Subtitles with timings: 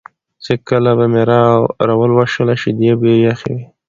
[0.43, 1.23] چې کله به مې
[1.87, 3.65] راولوشله شیدې به یې یخې وې